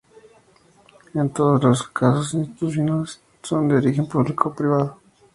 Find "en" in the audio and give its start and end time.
1.13-1.29